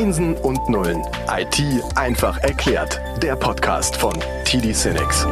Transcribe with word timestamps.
Einsen 0.00 0.34
und 0.34 0.66
Nullen. 0.70 1.02
IT 1.28 1.62
einfach 1.94 2.38
erklärt. 2.38 2.98
Der 3.22 3.36
Podcast 3.36 3.96
von 3.96 4.14
TD 4.46 4.72
Cinex. 4.72 5.26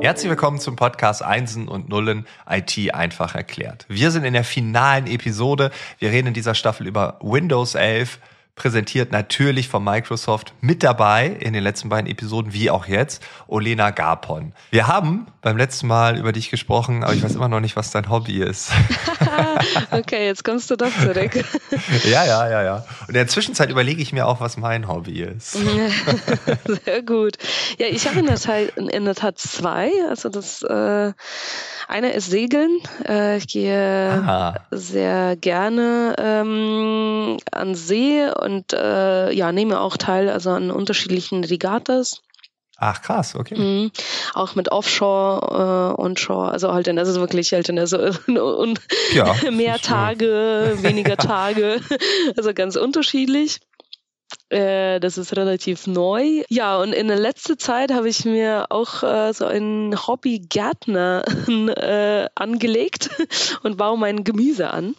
Herzlich 0.00 0.28
willkommen 0.28 0.58
zum 0.58 0.74
Podcast 0.74 1.22
Einsen 1.22 1.68
und 1.68 1.88
Nullen 1.88 2.26
IT 2.50 2.92
einfach 2.92 3.36
erklärt. 3.36 3.86
Wir 3.88 4.10
sind 4.10 4.24
in 4.24 4.32
der 4.32 4.42
finalen 4.42 5.06
Episode. 5.06 5.70
Wir 6.00 6.10
reden 6.10 6.26
in 6.26 6.34
dieser 6.34 6.56
Staffel 6.56 6.88
über 6.88 7.20
Windows 7.22 7.76
11 7.76 8.18
präsentiert 8.58 9.12
natürlich 9.12 9.68
von 9.68 9.82
Microsoft 9.82 10.52
mit 10.60 10.82
dabei 10.82 11.28
in 11.28 11.52
den 11.52 11.62
letzten 11.62 11.88
beiden 11.88 12.10
Episoden, 12.10 12.52
wie 12.52 12.70
auch 12.70 12.86
jetzt, 12.86 13.22
Olena 13.46 13.90
Garpon. 13.90 14.52
Wir 14.70 14.86
haben 14.86 15.26
beim 15.40 15.56
letzten 15.56 15.86
Mal 15.86 16.18
über 16.18 16.32
dich 16.32 16.50
gesprochen, 16.50 17.04
aber 17.04 17.14
ich 17.14 17.22
weiß 17.22 17.36
immer 17.36 17.48
noch 17.48 17.60
nicht, 17.60 17.76
was 17.76 17.90
dein 17.90 18.10
Hobby 18.10 18.42
ist. 18.42 18.70
okay, 19.92 20.26
jetzt 20.26 20.44
kommst 20.44 20.70
du 20.70 20.76
doch 20.76 20.92
zurück. 21.00 21.32
ja, 22.04 22.26
ja, 22.26 22.50
ja, 22.50 22.62
ja. 22.62 22.84
Und 23.02 23.08
in 23.08 23.14
der 23.14 23.28
Zwischenzeit 23.28 23.70
überlege 23.70 24.02
ich 24.02 24.12
mir 24.12 24.26
auch, 24.26 24.40
was 24.40 24.56
mein 24.56 24.88
Hobby 24.88 25.22
ist. 25.22 25.52
Sehr 26.84 27.02
gut. 27.02 27.38
Ja, 27.78 27.86
ich 27.86 28.06
habe 28.06 28.18
in 28.18 28.26
der 28.26 28.38
Tat, 28.38 28.76
in 28.76 29.04
der 29.04 29.14
Tat 29.14 29.38
zwei. 29.38 29.90
Also 30.08 30.28
das 30.28 30.62
äh, 30.62 31.12
eine 31.88 32.12
ist 32.12 32.30
Segeln. 32.30 32.80
Äh, 33.06 33.38
ich 33.38 33.48
gehe 33.48 34.10
Aha. 34.10 34.54
sehr 34.70 35.36
gerne 35.36 36.14
ähm, 36.18 37.38
an 37.50 37.74
See 37.74 38.28
und 38.28 38.47
äh, 38.72 39.32
ja, 39.32 39.52
nehme 39.52 39.80
auch 39.80 39.96
teil 39.96 40.28
also 40.28 40.50
an 40.50 40.70
unterschiedlichen 40.70 41.44
Regattas. 41.44 42.22
Ach 42.80 43.02
krass, 43.02 43.34
okay. 43.34 43.58
Mhm. 43.58 43.90
Auch 44.34 44.54
mit 44.54 44.70
Offshore, 44.70 45.96
äh, 45.98 46.00
Onshore, 46.00 46.52
also 46.52 46.72
halt, 46.72 46.86
in, 46.86 46.98
also 46.98 47.20
wirklich 47.20 47.52
halt 47.52 47.68
also 47.76 47.98
und 48.28 48.80
ja, 49.12 49.34
mehr 49.50 49.78
Tage, 49.78 50.76
weniger 50.82 51.16
Tage, 51.16 51.80
also 52.36 52.54
ganz 52.54 52.76
unterschiedlich. 52.76 53.58
Äh, 54.50 55.00
das 55.00 55.18
ist 55.18 55.36
relativ 55.36 55.86
neu. 55.86 56.44
Ja, 56.48 56.78
und 56.78 56.92
in 56.92 57.08
der 57.08 57.18
letzten 57.18 57.58
Zeit 57.58 57.92
habe 57.92 58.08
ich 58.08 58.24
mir 58.24 58.66
auch 58.70 59.02
äh, 59.02 59.32
so 59.32 59.46
ein 59.46 59.94
Hobby 60.06 60.38
Gärtner 60.38 61.24
äh, 61.48 62.28
angelegt 62.34 63.10
und 63.62 63.76
baue 63.76 63.98
mein 63.98 64.24
Gemüse 64.24 64.70
an. 64.70 64.94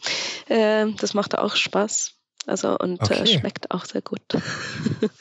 Äh, 0.50 0.88
das 1.00 1.14
macht 1.14 1.38
auch 1.38 1.56
Spaß. 1.56 2.19
Also 2.50 2.78
und 2.78 3.00
äh, 3.02 3.04
okay. 3.04 3.22
äh, 3.22 3.28
schmeckt 3.28 3.70
auch 3.72 3.86
sehr 3.86 4.02
gut. 4.02 4.22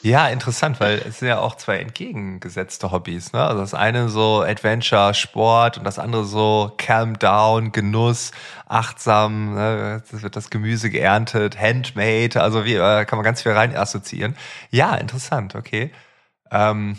Ja, 0.01 0.29
interessant, 0.29 0.79
weil 0.79 0.99
es 1.07 1.19
sind 1.19 1.27
ja 1.27 1.39
auch 1.39 1.55
zwei 1.55 1.77
entgegengesetzte 1.79 2.89
Hobbys. 2.91 3.33
Ne? 3.33 3.43
Also 3.43 3.59
das 3.59 3.73
eine 3.73 4.07
so 4.07 4.41
Adventure, 4.41 5.13
Sport 5.13 5.77
und 5.77 5.83
das 5.83 5.99
andere 5.99 6.23
so 6.23 6.71
Calm 6.77 7.19
Down, 7.19 7.73
Genuss, 7.73 8.31
achtsam. 8.65 9.55
Ne? 9.55 10.01
Das 10.09 10.21
wird 10.23 10.37
das 10.37 10.49
Gemüse 10.49 10.89
geerntet, 10.89 11.59
Handmade. 11.59 12.41
Also 12.41 12.65
wie 12.65 12.75
äh, 12.75 13.05
kann 13.05 13.17
man 13.17 13.23
ganz 13.25 13.41
viel 13.41 13.51
rein 13.51 13.75
assoziieren. 13.75 14.35
Ja, 14.71 14.95
interessant. 14.95 15.55
Okay. 15.55 15.91
Ähm, 16.51 16.97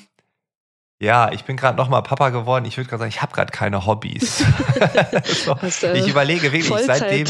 ja, 1.00 1.32
ich 1.32 1.44
bin 1.44 1.56
gerade 1.56 1.78
noch 1.78 1.88
mal 1.88 2.02
Papa 2.02 2.28
geworden. 2.28 2.66
Ich 2.66 2.76
würde 2.76 2.88
gerade 2.88 3.00
sagen, 3.00 3.08
ich 3.08 3.22
habe 3.22 3.32
gerade 3.32 3.50
keine 3.50 3.86
Hobbys. 3.86 4.38
so, 5.24 5.56
ich 5.94 6.08
überlege 6.08 6.52
wirklich 6.52 6.86
seitdem. 6.86 7.26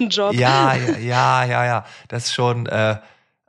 Job. 0.00 0.34
Ja, 0.34 0.74
ja, 0.74 0.98
ja, 0.98 1.44
ja, 1.44 1.64
ja. 1.64 1.86
Das 2.08 2.24
ist 2.24 2.34
schon. 2.34 2.66
Äh, 2.66 2.96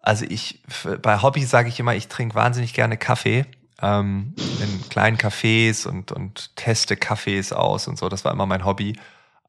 also 0.03 0.25
ich 0.29 0.61
bei 1.01 1.21
Hobbys 1.21 1.49
sage 1.49 1.69
ich 1.69 1.79
immer, 1.79 1.95
ich 1.95 2.07
trinke 2.07 2.35
wahnsinnig 2.35 2.73
gerne 2.73 2.97
Kaffee 2.97 3.45
ähm, 3.81 4.35
in 4.61 4.89
kleinen 4.89 5.17
Cafés 5.17 5.87
und 5.87 6.11
und 6.11 6.55
teste 6.55 6.95
Kaffees 6.95 7.51
aus 7.51 7.87
und 7.87 7.97
so. 7.97 8.09
Das 8.09 8.23
war 8.25 8.31
immer 8.31 8.45
mein 8.45 8.65
Hobby. 8.65 8.95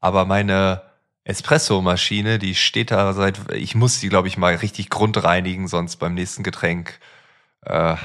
Aber 0.01 0.25
meine 0.25 0.81
Espresso-Maschine, 1.23 2.39
die 2.39 2.55
steht 2.55 2.89
da 2.89 3.13
seit. 3.13 3.51
Ich 3.53 3.75
muss 3.75 3.99
die, 3.99 4.09
glaube 4.09 4.27
ich, 4.27 4.37
mal 4.37 4.55
richtig 4.55 4.89
grundreinigen, 4.89 5.67
sonst 5.67 5.97
beim 5.97 6.15
nächsten 6.15 6.41
Getränk. 6.41 6.99
Äh, 7.61 7.95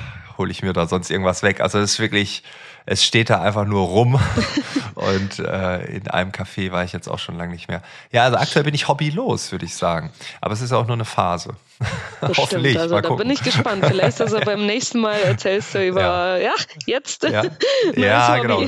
hole 0.40 0.50
ich 0.50 0.62
mir 0.62 0.72
da 0.72 0.86
sonst 0.86 1.10
irgendwas 1.10 1.42
weg. 1.42 1.60
Also 1.60 1.78
es 1.78 1.92
ist 1.92 2.00
wirklich, 2.00 2.42
es 2.86 3.04
steht 3.04 3.28
da 3.28 3.42
einfach 3.42 3.66
nur 3.66 3.86
rum. 3.86 4.18
und 4.94 5.38
äh, 5.38 5.84
in 5.84 6.08
einem 6.08 6.32
Café 6.32 6.72
war 6.72 6.82
ich 6.82 6.92
jetzt 6.92 7.08
auch 7.08 7.18
schon 7.18 7.36
lange 7.36 7.52
nicht 7.52 7.68
mehr. 7.68 7.82
Ja, 8.10 8.24
also 8.24 8.38
aktuell 8.38 8.64
bin 8.64 8.74
ich 8.74 8.88
hobbylos, 8.88 9.52
würde 9.52 9.66
ich 9.66 9.74
sagen. 9.74 10.10
Aber 10.40 10.54
es 10.54 10.62
ist 10.62 10.72
auch 10.72 10.86
nur 10.86 10.94
eine 10.94 11.04
Phase. 11.04 11.50
Hoffentlich. 12.22 12.78
Also 12.78 12.94
mal 12.94 13.02
da 13.02 13.10
bin 13.10 13.28
ich 13.28 13.42
gespannt. 13.42 13.84
Vielleicht 13.86 14.20
also 14.20 14.40
beim 14.40 14.64
nächsten 14.64 15.00
Mal 15.00 15.20
erzählst 15.20 15.74
du 15.74 15.86
über, 15.86 16.00
ja, 16.00 16.38
ja 16.38 16.54
jetzt. 16.86 17.24
Ja, 17.24 17.44
ja 17.94 18.38
genau. 18.38 18.62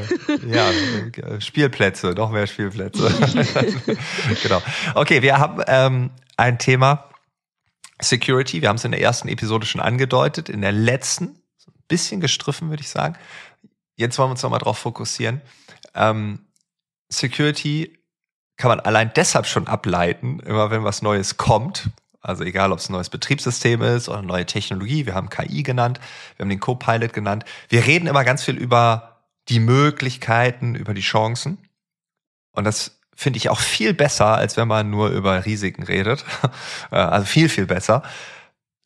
Ja, 0.47 1.41
Spielplätze, 1.41 2.09
noch 2.13 2.31
mehr 2.31 2.47
Spielplätze. 2.47 3.11
genau. 4.43 4.63
Okay, 4.95 5.23
wir 5.23 5.39
haben 5.39 5.63
ähm, 5.67 6.11
ein 6.37 6.59
Thema. 6.59 7.09
Security, 8.01 8.63
wir 8.63 8.69
haben 8.69 8.77
es 8.77 8.85
in 8.85 8.91
der 8.91 9.01
ersten 9.01 9.29
Episode 9.29 9.65
schon 9.65 9.81
angedeutet, 9.81 10.49
in 10.49 10.61
der 10.61 10.73
letzten 10.73 11.42
bisschen 11.93 12.23
gestriffen, 12.23 12.71
würde 12.71 12.81
ich 12.81 12.89
sagen. 12.89 13.17
Jetzt 13.97 14.19
wollen 14.19 14.29
wir 14.29 14.33
uns 14.33 14.43
nochmal 14.43 14.61
drauf 14.61 14.79
fokussieren. 14.79 15.43
Ähm, 15.95 16.47
Security 17.11 17.99
kann 18.57 18.71
man 18.71 18.81
allein 18.81 19.13
deshalb 19.15 19.47
schon 19.47 19.69
ableiten, 19.69 20.41
immer 20.41 20.71
wenn 20.71 20.85
was 20.85 21.03
Neues 21.03 21.37
kommt. 21.37 21.91
Also 22.23 22.45
egal, 22.45 22.73
ob 22.73 22.79
es 22.79 22.89
ein 22.89 22.93
neues 22.93 23.11
Betriebssystem 23.11 23.83
ist 23.83 24.09
oder 24.09 24.19
eine 24.19 24.27
neue 24.27 24.47
Technologie. 24.47 25.05
Wir 25.05 25.15
haben 25.15 25.29
KI 25.29 25.63
genannt, 25.63 26.01
wir 26.37 26.45
haben 26.45 26.51
den 26.51 26.61
Copilot 26.61 27.13
genannt. 27.13 27.45
Wir 27.69 27.85
reden 27.85 28.07
immer 28.07 28.25
ganz 28.25 28.43
viel 28.43 28.57
über 28.57 29.25
die 29.49 29.61
Möglichkeiten, 29.61 30.75
über 30.75 30.95
die 30.95 31.03
Chancen. 31.03 31.59
Und 32.53 32.65
das 32.65 33.01
finde 33.15 33.37
ich 33.37 33.51
auch 33.51 33.61
viel 33.61 33.93
besser, 33.93 34.37
als 34.37 34.57
wenn 34.57 34.69
man 34.69 34.89
nur 34.89 35.11
über 35.11 35.45
Risiken 35.45 35.83
redet. 35.83 36.25
Äh, 36.91 36.97
also 36.97 37.27
viel, 37.27 37.49
viel 37.49 37.67
besser. 37.67 38.03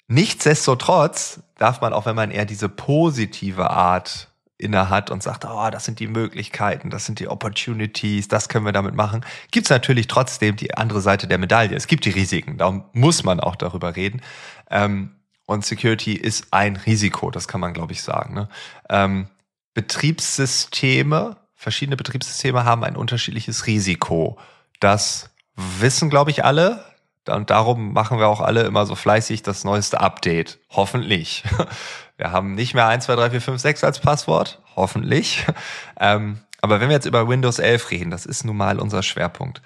Nichtsdestotrotz 0.09 1.41
darf 1.59 1.81
man 1.81 1.93
auch, 1.93 2.07
wenn 2.07 2.17
man 2.17 2.31
eher 2.31 2.45
diese 2.45 2.69
positive 2.69 3.71
Art 3.71 4.29
inne 4.59 4.89
hat 4.89 5.11
und 5.11 5.23
sagt, 5.23 5.45
oh, 5.45 5.69
das 5.71 5.85
sind 5.85 6.01
die 6.01 6.07
Möglichkeiten, 6.07 6.89
das 6.89 7.05
sind 7.05 7.21
die 7.21 7.29
Opportunities, 7.29 8.29
das 8.29 8.49
können 8.49 8.65
wir 8.65 8.73
damit 8.73 8.95
machen, 8.95 9.25
gibt 9.51 9.67
es 9.67 9.71
natürlich 9.71 10.07
trotzdem 10.07 10.57
die 10.57 10.75
andere 10.75 11.01
Seite 11.01 11.27
der 11.27 11.39
Medaille. 11.39 11.77
Es 11.77 11.87
gibt 11.87 12.05
die 12.07 12.11
Risiken, 12.11 12.57
darum 12.57 12.85
muss 12.93 13.23
man 13.23 13.41
auch 13.41 13.57
darüber 13.57 13.97
reden. 13.97 14.23
Ähm, 14.71 15.13
und 15.45 15.65
Security 15.65 16.15
ist 16.15 16.49
ein 16.53 16.77
Risiko, 16.77 17.31
das 17.31 17.49
kann 17.49 17.61
man, 17.61 17.73
glaube 17.73 17.93
ich, 17.93 18.03
sagen. 18.03 18.35
Ne? 18.35 18.49
Ähm, 18.89 19.29
Betriebssysteme, 19.75 21.37
verschiedene 21.55 21.97
Betriebssysteme 21.97 22.65
haben 22.65 22.83
ein 22.83 22.97
unterschiedliches 22.97 23.67
Risiko. 23.67 24.39
Das 24.81 25.31
wissen, 25.55 26.11
glaube 26.11 26.31
ich, 26.31 26.45
alle. 26.45 26.85
Und 27.29 27.51
darum 27.51 27.93
machen 27.93 28.19
wir 28.19 28.29
auch 28.29 28.41
alle 28.41 28.63
immer 28.63 28.87
so 28.87 28.95
fleißig 28.95 29.43
das 29.43 29.65
neueste 29.65 30.01
Update. 30.01 30.59
Hoffentlich. 30.71 31.45
Wir 32.19 32.33
haben 32.33 32.55
nicht 32.55 32.73
mehr 32.73 32.87
1, 32.87 33.05
2, 33.05 33.15
3, 33.15 33.31
4, 33.31 33.41
5, 33.43 33.61
6 33.61 33.85
als 33.85 34.01
Passwort. 34.01 34.63
Hoffentlich. 34.75 35.45
Ähm, 35.99 36.41
aber 36.61 36.79
wenn 36.81 36.89
wir 36.89 36.97
jetzt 36.97 37.07
über 37.07 37.27
Windows 37.27 37.59
11 37.59 37.91
reden, 37.91 38.11
das 38.11 38.27
ist 38.27 38.45
nun 38.45 38.57
mal 38.57 38.79
unser 38.81 39.03
Schwerpunkt. 39.03 39.63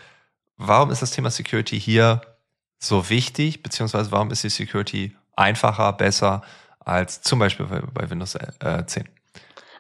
Warum 0.56 0.90
ist 0.90 1.02
das 1.02 1.10
Thema 1.10 1.30
Security 1.30 1.80
hier 1.80 2.20
so 2.78 3.08
wichtig? 3.08 3.64
Beziehungsweise 3.64 4.12
warum 4.12 4.30
ist 4.30 4.44
die 4.44 4.48
Security 4.48 5.16
einfacher, 5.34 5.92
besser 5.92 6.42
als 6.78 7.22
zum 7.22 7.40
Beispiel 7.40 7.66
bei 7.66 8.10
Windows 8.10 8.36
10? 8.86 9.04
Äh, 9.04 9.08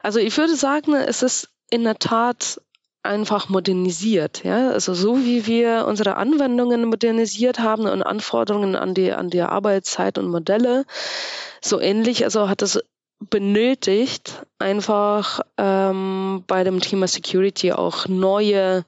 also 0.02 0.18
ich 0.18 0.36
würde 0.36 0.56
sagen, 0.56 0.94
es 0.94 1.22
ist 1.22 1.50
in 1.70 1.84
der 1.84 1.98
Tat 1.98 2.60
einfach 3.02 3.48
modernisiert. 3.48 4.44
Ja? 4.44 4.70
Also 4.70 4.94
so 4.94 5.18
wie 5.18 5.46
wir 5.46 5.86
unsere 5.86 6.16
Anwendungen 6.16 6.86
modernisiert 6.86 7.60
haben 7.60 7.86
und 7.86 8.02
Anforderungen 8.02 8.74
an 8.76 8.94
die, 8.94 9.12
an 9.12 9.30
die 9.30 9.42
Arbeitszeit 9.42 10.18
und 10.18 10.28
Modelle, 10.28 10.84
so 11.62 11.80
ähnlich, 11.80 12.24
also 12.24 12.48
hat 12.48 12.62
es 12.62 12.80
benötigt, 13.20 14.44
einfach 14.58 15.40
ähm, 15.58 16.42
bei 16.46 16.64
dem 16.64 16.80
Thema 16.80 17.06
Security 17.06 17.72
auch 17.72 18.08
neue 18.08 18.86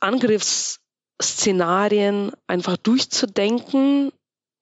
Angriffsszenarien 0.00 2.32
einfach 2.48 2.76
durchzudenken 2.76 4.10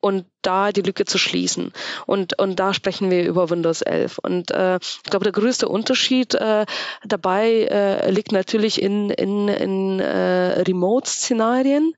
und 0.05 0.27
da 0.43 0.71
die 0.71 0.83
Lücke 0.83 1.07
zu 1.07 1.17
schließen. 1.17 1.73
Und, 2.05 2.39
und 2.39 2.61
da 2.61 2.75
sprechen 2.75 3.11
wir 3.11 3.25
über 3.25 3.49
Windows 3.49 3.81
11. 3.81 4.19
Und 4.19 4.51
äh, 4.51 4.77
ich 4.77 5.03
glaube, 5.05 5.25
der 5.25 5.33
größte 5.33 5.67
Unterschied 5.67 6.35
äh, 6.35 6.67
dabei 7.07 7.63
äh, 7.71 8.11
liegt 8.11 8.31
natürlich 8.31 8.83
in, 8.83 9.09
in, 9.09 9.49
in 9.49 10.01
äh, 10.01 10.61
Remote-Szenarien, 10.61 11.95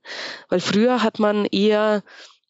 weil 0.47 0.61
früher 0.61 1.03
hat 1.03 1.19
man 1.19 1.43
eher 1.43 2.01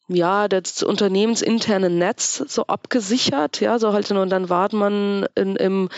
ja, 0.06 0.46
das 0.46 0.84
unternehmensinterne 0.84 1.90
Netz 1.90 2.36
so 2.46 2.66
abgesichert, 2.66 3.60
ja, 3.60 3.80
so 3.80 3.92
halt, 3.92 4.08
und 4.12 4.30
dann 4.30 4.48
war 4.48 4.72
man 4.72 5.26
in, 5.34 5.56
im, 5.56 5.88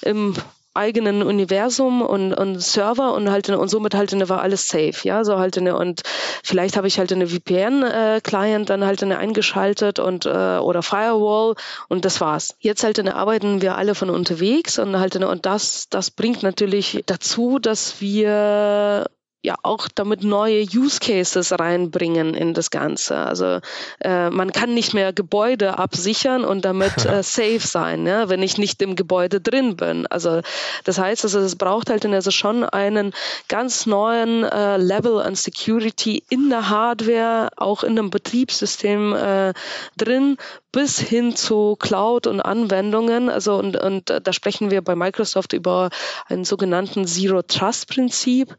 im 0.00 0.34
eigenen 0.74 1.22
Universum 1.22 2.02
und, 2.02 2.32
und 2.32 2.60
Server 2.60 3.14
und 3.14 3.30
halt 3.30 3.48
und 3.50 3.68
somit 3.68 3.94
halt 3.94 4.12
war 4.28 4.40
alles 4.40 4.68
safe, 4.68 4.94
ja, 5.02 5.24
so 5.24 5.38
halt 5.38 5.58
eine 5.58 5.76
und 5.76 6.02
vielleicht 6.42 6.76
habe 6.76 6.86
ich 6.86 6.98
halt 6.98 7.12
eine 7.12 7.26
VPN 7.26 7.82
äh, 7.82 8.20
Client 8.22 8.70
dann 8.70 8.84
halt 8.84 9.02
eine 9.02 9.18
eingeschaltet 9.18 9.98
und 9.98 10.26
äh, 10.26 10.28
oder 10.58 10.82
Firewall 10.82 11.54
und 11.88 12.04
das 12.04 12.20
war's. 12.20 12.54
Jetzt 12.58 12.84
halt 12.84 12.98
eine 12.98 13.16
arbeiten 13.16 13.62
wir 13.62 13.76
alle 13.76 13.94
von 13.94 14.10
unterwegs 14.10 14.78
und 14.78 14.98
halt 14.98 15.16
eine 15.16 15.28
und 15.28 15.46
das 15.46 15.88
das 15.88 16.10
bringt 16.10 16.42
natürlich 16.42 17.02
dazu, 17.06 17.58
dass 17.58 18.00
wir 18.00 19.06
ja 19.42 19.56
auch 19.62 19.88
damit 19.92 20.22
neue 20.22 20.62
Use 20.62 21.00
Cases 21.00 21.58
reinbringen 21.58 22.34
in 22.34 22.54
das 22.54 22.70
Ganze. 22.70 23.16
Also 23.16 23.58
äh, 24.00 24.30
man 24.30 24.52
kann 24.52 24.72
nicht 24.72 24.94
mehr 24.94 25.12
Gebäude 25.12 25.78
absichern 25.78 26.44
und 26.44 26.64
damit 26.64 26.92
äh, 27.06 27.22
safe 27.22 27.60
sein, 27.60 28.06
ja, 28.06 28.28
wenn 28.28 28.42
ich 28.42 28.56
nicht 28.58 28.80
im 28.82 28.94
Gebäude 28.94 29.40
drin 29.40 29.76
bin. 29.76 30.06
Also 30.06 30.42
das 30.84 30.98
heißt, 30.98 31.24
also 31.24 31.40
es 31.40 31.56
braucht 31.56 31.90
halt 31.90 32.06
also 32.06 32.30
schon 32.30 32.64
einen 32.64 33.12
ganz 33.48 33.86
neuen 33.86 34.44
äh, 34.44 34.76
Level 34.76 35.20
an 35.20 35.34
Security 35.34 36.22
in 36.28 36.50
der 36.50 36.68
Hardware, 36.68 37.48
auch 37.56 37.82
in 37.82 37.98
einem 37.98 38.10
Betriebssystem 38.10 39.14
äh, 39.14 39.54
drin, 39.96 40.36
bis 40.70 40.98
hin 40.98 41.36
zu 41.36 41.76
Cloud 41.78 42.26
und 42.26 42.40
Anwendungen. 42.40 43.28
Also 43.28 43.54
und, 43.56 43.76
und 43.76 44.10
äh, 44.10 44.20
da 44.20 44.32
sprechen 44.32 44.70
wir 44.70 44.82
bei 44.82 44.94
Microsoft 44.94 45.52
über 45.52 45.90
einen 46.28 46.44
sogenannten 46.44 47.06
Zero 47.06 47.42
Trust 47.42 47.88
Prinzip 47.88 48.56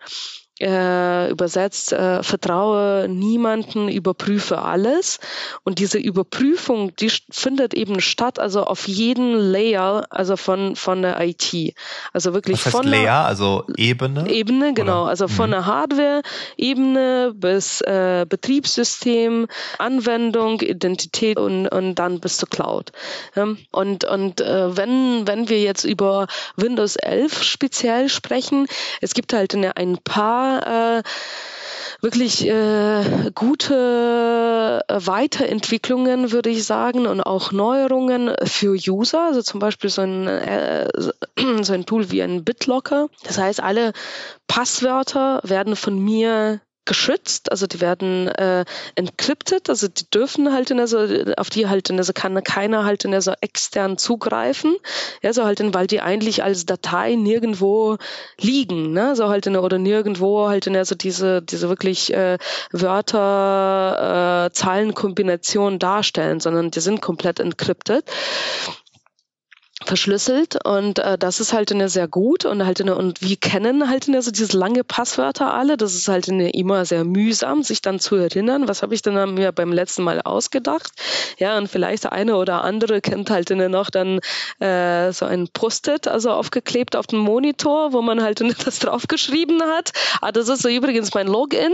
äh, 0.64 1.30
übersetzt, 1.30 1.92
äh, 1.92 2.24
vertraue 2.24 3.08
niemanden, 3.10 3.90
überprüfe 3.90 4.60
alles. 4.62 5.20
Und 5.64 5.80
diese 5.80 5.98
Überprüfung, 5.98 6.96
die 6.96 7.12
findet 7.30 7.74
eben 7.74 8.00
statt, 8.00 8.40
also 8.40 8.64
auf 8.64 8.88
jeden 8.88 9.36
Layer, 9.36 10.06
also 10.10 10.38
von, 10.38 10.76
von 10.76 11.02
der 11.02 11.20
IT. 11.22 11.76
Also 12.14 12.34
wirklich 12.34 12.60
Was 12.60 12.66
heißt 12.68 12.76
von 12.78 12.88
Layer, 12.88 13.26
also 13.26 13.66
Ebene? 13.76 14.30
Ebene, 14.30 14.74
genau. 14.74 15.02
Oder? 15.04 15.10
Also 15.10 15.28
von 15.28 15.50
Mhm. 15.50 15.52
der 15.52 15.66
Hardware-Ebene 15.66 17.34
bis 17.36 17.82
äh, 17.82 18.26
Betriebssystem, 18.28 19.48
Anwendung, 19.78 20.62
Identität 20.62 21.38
und, 21.38 21.68
und 21.68 21.96
dann 21.96 22.20
bis 22.20 22.38
zur 22.38 22.50
Cloud. 22.50 22.92
Ähm, 23.36 23.58
und 23.72 24.06
und 24.06 24.40
äh, 24.42 24.78
wenn, 24.78 25.28
wenn 25.28 25.50
wir 25.50 25.60
jetzt 25.62 25.84
über 25.84 26.28
Windows 26.56 26.96
11 26.96 27.44
speziell 27.44 28.10
sprechen, 28.10 28.68
es 29.02 29.14
gibt 29.14 29.34
halt 29.34 29.54
eine, 29.54 29.76
ein 29.78 29.98
paar 29.98 30.53
äh, 30.60 31.04
wirklich 32.02 32.46
äh, 32.48 33.32
gute 33.34 34.84
äh, 34.88 35.08
Weiterentwicklungen, 35.08 36.32
würde 36.32 36.50
ich 36.50 36.66
sagen, 36.66 37.08
und 37.08 37.22
auch 37.22 37.52
Neuerungen 37.52 38.36
für 38.44 38.76
User. 38.76 39.26
Also 39.28 39.42
zum 39.42 39.60
Beispiel 39.60 39.90
so 39.90 40.02
ein, 40.02 40.28
äh, 40.28 40.88
so 41.62 41.74
ein 41.74 41.86
Tool 41.86 42.12
wie 42.12 42.22
ein 42.22 42.44
BitLocker. 42.44 43.08
Das 43.24 43.38
heißt, 43.38 43.62
alle 43.64 43.94
Passwörter 44.48 45.40
werden 45.44 45.76
von 45.76 45.98
mir 45.98 46.60
geschützt, 46.86 47.52
also 47.52 47.68
die 47.68 47.82
werden 47.82 48.28
äh, 48.28 48.66
encrypted, 48.96 49.70
also 49.70 49.88
die 49.88 50.10
dürfen 50.10 50.54
halt 50.54 50.72
in 50.72 50.78
der 50.78 50.88
so, 50.88 51.00
auf 51.38 51.50
die 51.50 51.68
halt 51.68 51.90
in 51.90 51.98
der 51.98 52.04
so 52.04 52.14
kann 52.14 52.42
keiner 52.44 52.84
halt 52.84 53.06
in 53.06 53.12
der 53.12 53.22
so 53.22 53.34
extern 53.42 53.98
zugreifen, 53.98 54.76
ja, 55.22 55.34
so 55.34 55.46
halt 55.46 55.60
in, 55.60 55.74
weil 55.74 55.88
die 55.88 56.02
eigentlich 56.02 56.44
als 56.44 56.66
Datei 56.66 57.16
nirgendwo 57.16 57.98
liegen, 58.40 58.92
ne, 58.92 59.16
so 59.16 59.30
halt 59.30 59.48
in 59.48 59.54
der, 59.54 59.64
oder 59.64 59.78
nirgendwo 59.78 60.48
halt 60.48 60.68
in 60.68 60.74
der 60.74 60.86
so 60.86 60.96
diese, 60.96 61.42
diese 61.42 61.70
wirklich 61.70 62.14
äh, 62.14 62.38
Wörter, 62.72 64.48
äh, 64.48 64.54
Zahlenkombination 64.54 65.80
darstellen, 65.80 66.40
sondern 66.40 66.72
die 66.72 66.82
sind 66.82 67.02
komplett 67.02 67.40
encrypted 67.40 68.04
verschlüsselt 69.86 70.64
und 70.66 71.00
äh, 71.00 71.18
das 71.18 71.40
ist 71.40 71.54
halt 71.54 71.72
eine 71.72 71.90
sehr 71.90 72.08
gut 72.08 72.46
und 72.46 72.66
halt 72.66 72.82
eine, 72.82 72.96
und 72.96 73.22
wir 73.22 73.38
kennen 73.38 73.90
halt 73.90 74.08
eine, 74.08 74.22
so 74.22 74.32
diese 74.32 74.58
lange 74.58 74.84
Passwörter 74.84 75.54
alle. 75.54 75.78
Das 75.78 75.94
ist 75.94 76.08
halt 76.08 76.30
eine, 76.30 76.52
immer 76.52 76.86
sehr 76.86 77.04
mühsam, 77.04 77.64
sich 77.64 77.82
dann 77.82 78.00
zu 78.00 78.16
erinnern, 78.16 78.68
was 78.68 78.84
habe 78.84 78.94
ich 78.94 79.02
denn 79.02 79.34
mir 79.34 79.52
beim 79.52 79.72
letzten 79.72 80.04
Mal 80.04 80.22
ausgedacht. 80.22 80.92
Ja, 81.40 81.58
und 81.58 81.68
vielleicht 81.68 82.04
der 82.04 82.14
eine 82.14 82.36
oder 82.36 82.64
andere 82.64 83.02
kennt 83.02 83.30
halt 83.30 83.52
eine 83.52 83.70
noch 83.70 83.90
dann 83.90 84.20
äh, 84.60 85.12
so 85.12 85.26
ein 85.26 85.48
Post-it, 85.52 86.08
also 86.08 86.32
aufgeklebt 86.32 86.96
auf 86.96 87.08
dem 87.08 87.20
Monitor, 87.20 87.94
wo 87.94 88.02
man 88.02 88.24
halt 88.24 88.42
eine, 88.42 88.54
das 88.66 88.80
draufgeschrieben 88.80 89.62
hat. 89.64 89.92
Ah, 90.22 90.32
das 90.32 90.50
ist 90.50 90.62
so 90.62 90.70
übrigens 90.70 91.14
mein 91.14 91.28
Login. 91.28 91.74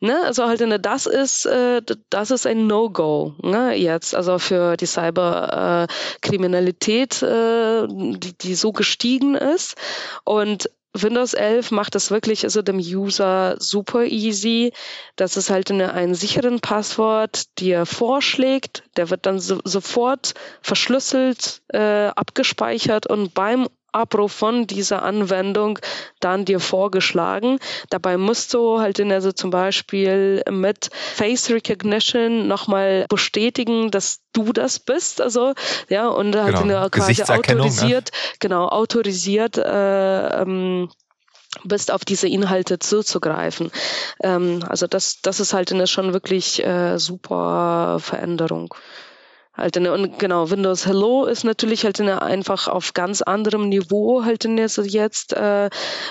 Ne? 0.00 0.16
Also 0.24 0.46
halt 0.46 0.62
eine, 0.62 0.80
das 0.80 1.06
ist 1.06 1.46
äh, 1.46 1.82
das 2.10 2.30
ist 2.30 2.46
ein 2.46 2.66
No-Go 2.66 3.34
ne? 3.42 3.74
jetzt, 3.74 4.14
also 4.14 4.38
für 4.38 4.76
die 4.76 4.86
Cyberkriminalität. 4.86 7.22
Äh, 7.22 7.49
die, 7.88 8.36
die 8.36 8.54
so 8.54 8.72
gestiegen 8.72 9.34
ist. 9.34 9.76
Und 10.24 10.70
Windows 10.92 11.34
11 11.34 11.70
macht 11.70 11.94
es 11.94 12.10
wirklich 12.10 12.44
also 12.44 12.62
dem 12.62 12.78
User 12.78 13.56
super 13.58 14.04
easy. 14.04 14.72
Das 15.16 15.36
ist 15.36 15.50
halt 15.50 15.70
eine, 15.70 15.92
einen 15.92 16.14
sicheren 16.14 16.60
Passwort, 16.60 17.58
er 17.70 17.86
vorschlägt. 17.86 18.82
Der 18.96 19.10
wird 19.10 19.26
dann 19.26 19.38
so, 19.38 19.60
sofort 19.64 20.34
verschlüsselt, 20.62 21.62
äh, 21.68 22.08
abgespeichert 22.08 23.06
und 23.06 23.34
beim 23.34 23.68
Abruf 23.92 24.32
von 24.32 24.66
dieser 24.66 25.02
Anwendung 25.02 25.78
dann 26.20 26.44
dir 26.44 26.60
vorgeschlagen. 26.60 27.58
Dabei 27.90 28.16
musst 28.16 28.54
du 28.54 28.80
halt 28.80 28.98
in 28.98 29.12
also 29.12 29.32
zum 29.32 29.50
Beispiel 29.50 30.42
mit 30.50 30.90
Face 30.92 31.50
Recognition 31.50 32.48
nochmal 32.48 33.06
bestätigen, 33.08 33.90
dass 33.90 34.20
du 34.32 34.52
das 34.52 34.78
bist, 34.78 35.20
also 35.20 35.54
ja 35.88 36.08
und 36.08 36.36
halt 36.36 36.50
Genau. 36.50 36.62
in 36.62 36.68
der 36.68 36.90
quasi 36.90 37.20
ne? 37.20 37.28
autorisiert, 37.28 38.10
genau 38.38 38.68
autorisiert. 38.68 39.58
Äh, 39.58 40.42
ähm, 40.42 40.90
bist 41.64 41.90
auf 41.90 42.04
diese 42.04 42.28
Inhalte 42.28 42.78
zuzugreifen. 42.78 43.72
Ähm, 44.22 44.64
also 44.68 44.86
das, 44.86 45.20
das 45.20 45.40
ist 45.40 45.52
halt 45.52 45.72
eine 45.72 45.88
schon 45.88 46.12
wirklich 46.12 46.64
äh, 46.64 46.98
super 46.98 47.98
Veränderung. 48.00 48.74
Halt 49.60 49.76
eine, 49.76 49.92
und 49.92 50.18
genau, 50.18 50.50
Windows 50.50 50.86
Hello 50.86 51.26
ist 51.26 51.44
natürlich 51.44 51.84
halt 51.84 52.00
eine, 52.00 52.22
einfach 52.22 52.66
auf 52.66 52.94
ganz 52.94 53.20
anderem 53.20 53.68
Niveau 53.68 54.24
halt 54.24 54.46
in 54.46 54.56
jetzt, 54.56 54.78
jetzt 54.78 55.34
äh, 55.34 55.68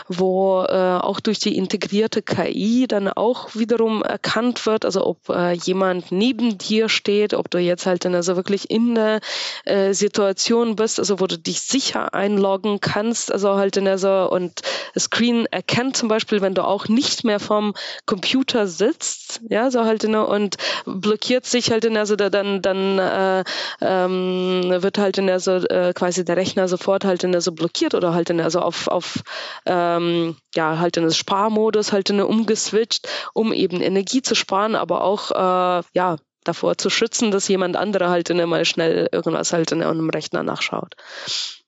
wo 0.08 0.64
äh, 0.64 1.00
auch 1.00 1.20
durch 1.20 1.40
die 1.40 1.58
integrierte 1.58 2.22
KI 2.22 2.86
dann 2.88 3.08
auch 3.08 3.56
wiederum 3.56 4.04
erkannt 4.04 4.68
wird, 4.68 4.86
also 4.86 5.04
ob 5.06 5.30
äh, 5.30 5.54
jemand 5.54 6.12
neben 6.12 6.60
dir 6.60 6.90
steht, 6.90 7.34
ob 7.34 7.50
du 7.50 7.58
jetzt 7.58 7.88
halt 7.88 8.06
in, 8.06 8.14
also 8.14 8.36
wirklich 8.36 8.70
in 8.70 8.94
der 8.94 9.20
äh, 9.66 9.94
Situation 9.94 10.76
bist, 10.76 11.00
also 11.00 11.20
wo 11.20 11.26
du 11.26 11.38
dich 11.38 11.62
sicher 11.62 12.14
einloggen 12.14 12.80
kannst, 12.82 13.32
also 13.32 13.56
halt 13.56 13.78
in 13.78 13.86
der 13.86 13.98
so 13.98 14.30
und 14.30 14.62
Screen 14.98 15.48
erkennt 15.48 15.98
zum 15.98 16.08
Beispiel, 16.08 16.42
wenn 16.42 16.54
du 16.54 16.64
auch 16.64 16.88
nicht 16.88 17.24
mehr 17.24 17.40
vom 17.40 17.74
Computer 18.06 18.68
sitzt, 18.68 19.42
ja, 19.50 19.72
so 19.72 19.86
halt 19.86 20.04
in 20.04 20.12
der, 20.12 20.28
und 20.28 20.58
blockiert 20.86 21.48
sich 21.48 21.72
halt 21.72 21.84
in 21.86 21.96
der 21.96 22.06
so 22.06 22.16
dann 22.16 22.62
dann 22.62 23.00
äh, 23.00 23.39
ähm, 23.82 24.64
wird 24.68 24.98
halt 24.98 25.18
in 25.18 25.28
der 25.28 25.40
so 25.40 25.56
äh, 25.56 25.94
quasi 25.94 26.26
der 26.26 26.38
Rechner 26.38 26.68
sofort 26.68 27.06
halt 27.06 27.24
in 27.24 27.32
der 27.32 27.42
so 27.42 27.52
blockiert 27.52 27.94
oder 27.94 28.14
halt 28.14 28.30
in 28.30 28.38
der 28.38 28.50
so 28.52 28.60
auf 28.60 28.88
auf 28.88 29.24
ähm, 29.66 30.36
ja 30.56 30.80
halt 30.80 30.98
in 30.98 31.04
das 31.04 31.18
Sparmodus 31.18 31.92
halt 31.92 32.10
in 32.10 32.18
der 32.18 32.30
umgeswitcht, 32.30 33.08
um 33.34 33.54
eben 33.54 33.82
Energie 33.82 34.22
zu 34.22 34.36
sparen, 34.36 34.76
aber 34.76 35.04
auch 35.04 35.32
äh, 35.32 35.84
ja 35.94 36.18
davor 36.44 36.78
zu 36.78 36.90
schützen, 36.90 37.32
dass 37.32 37.48
jemand 37.48 37.76
andere 37.78 38.10
halt 38.10 38.30
in 38.30 38.38
der 38.38 38.48
mal 38.48 38.66
schnell 38.66 39.10
irgendwas 39.12 39.54
halt 39.54 39.72
in 39.72 39.84
einem 39.84 40.10
Rechner 40.10 40.44
nachschaut. 40.44 40.96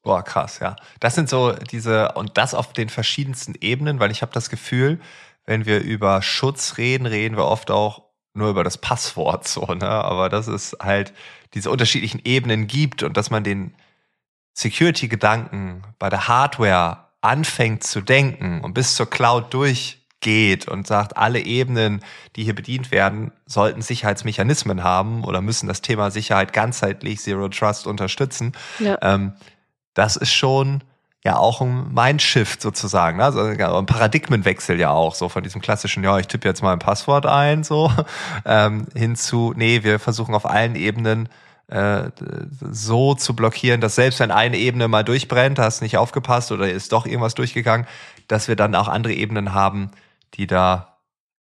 Boah, 0.04 0.24
krass, 0.24 0.60
ja. 0.60 0.76
Das 1.00 1.16
sind 1.16 1.30
so 1.30 1.52
diese, 1.52 2.14
und 2.14 2.38
das 2.38 2.54
auf 2.54 2.74
den 2.74 2.90
verschiedensten 2.90 3.54
Ebenen, 3.62 4.00
weil 4.00 4.12
ich 4.12 4.22
habe 4.22 4.34
das 4.34 4.50
Gefühl, 4.50 5.00
wenn 5.46 5.66
wir 5.66 5.82
über 5.82 6.22
Schutz 6.22 6.78
reden, 6.78 7.06
reden 7.06 7.38
wir 7.38 7.46
oft 7.46 7.70
auch 7.70 8.11
nur 8.34 8.50
über 8.50 8.64
das 8.64 8.78
Passwort 8.78 9.48
so, 9.48 9.66
ne? 9.66 9.90
Aber 9.90 10.30
dass 10.30 10.48
es 10.48 10.76
halt 10.82 11.14
diese 11.54 11.70
unterschiedlichen 11.70 12.22
Ebenen 12.24 12.68
gibt 12.68 13.04
und 13.04 13.18
dass 13.18 13.30
man 13.30 13.44
den 13.44 13.74
Security-Gedanken 14.54 15.84
bei 16.00 16.10
der 16.10 16.28
Hardware 16.28 17.06
anfängt 17.22 17.84
zu 17.84 18.02
denken 18.02 18.62
und 18.62 18.74
bis 18.74 18.96
zur 18.96 19.10
Cloud 19.10 19.54
durchgeht 19.54 20.68
und 20.68 20.88
sagt, 20.88 21.18
alle 21.18 21.40
Ebenen, 21.40 22.02
die 22.36 22.44
hier 22.44 22.56
bedient 22.56 22.92
werden, 22.92 23.32
sollten 23.46 23.82
Sicherheitsmechanismen 23.82 24.84
haben 24.84 25.24
oder 25.24 25.42
müssen 25.42 25.68
das 25.68 25.82
Thema 25.82 26.12
Sicherheit 26.12 26.54
ganzheitlich 26.54 27.20
Zero 27.20 27.48
Trust 27.50 27.86
unterstützen. 27.86 28.54
Ja. 28.80 28.98
Ähm, 29.02 29.34
das 29.94 30.16
ist 30.16 30.34
schon 30.34 30.84
ja 31.24 31.38
auch 31.38 31.62
ein 31.62 31.94
Mindshift 31.94 32.62
sozusagen, 32.62 33.18
ne? 33.18 33.26
also 33.26 33.42
ein 33.42 33.86
Paradigmenwechsel 33.86 34.80
ja 34.80 34.90
auch, 34.90 35.14
so 35.14 35.30
von 35.30 35.44
diesem 35.44 35.62
klassischen, 35.62 36.04
ja, 36.04 36.18
ich 36.18 36.28
tippe 36.28 36.48
jetzt 36.48 36.64
mal 36.64 36.74
ein 36.74 36.80
Passwort 36.80 37.28
ein, 37.28 37.64
so, 37.64 37.92
ähm, 38.46 38.88
hinzu, 38.96 39.54
nee, 39.56 39.84
wir 39.84 40.00
versuchen 40.00 40.34
auf 40.34 40.48
allen 40.48 40.76
Ebenen 40.76 41.30
äh, 41.68 42.10
so 42.72 43.14
zu 43.14 43.36
blockieren, 43.36 43.82
dass 43.82 43.96
selbst 43.96 44.20
wenn 44.20 44.32
eine 44.32 44.58
Ebene 44.58 44.88
mal 44.88 45.04
durchbrennt, 45.04 45.60
hast 45.60 45.82
nicht 45.82 45.98
aufgepasst 45.98 46.52
oder 46.52 46.70
ist 46.70 46.92
doch 46.92 47.06
irgendwas 47.06 47.36
durchgegangen, 47.36 47.88
dass 48.28 48.48
wir 48.48 48.56
dann 48.56 48.76
auch 48.76 48.88
andere 48.88 49.14
Ebenen 49.14 49.54
haben, 49.54 49.92
die 50.34 50.48
da, 50.48 50.98